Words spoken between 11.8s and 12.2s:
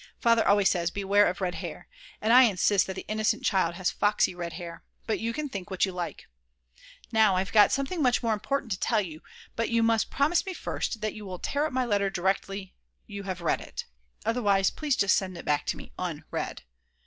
letter